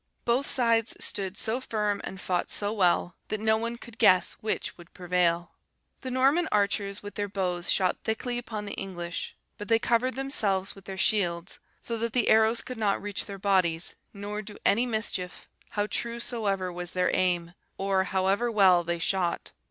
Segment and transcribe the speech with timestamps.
[0.25, 4.75] Both sides stood so firm and fought so well, that no one could guess which
[4.75, 5.51] would prevail.
[6.01, 10.73] The Norman archers with their bows shot thickly upon the English; but they covered themselves
[10.73, 14.87] with their shields, so that the arrows could not reach their bodies, nor do any
[14.87, 19.51] mischief, how true soever was their aim, or however well they shot.